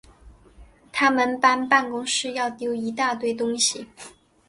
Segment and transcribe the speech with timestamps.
[0.91, 3.87] 他们搬办公室要丟一大堆东西